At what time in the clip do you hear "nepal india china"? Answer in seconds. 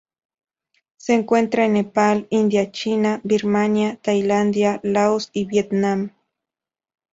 1.73-3.21